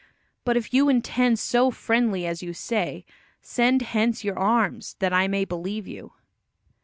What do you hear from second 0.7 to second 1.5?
you intend